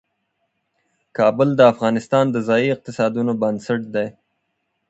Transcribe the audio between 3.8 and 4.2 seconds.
دی.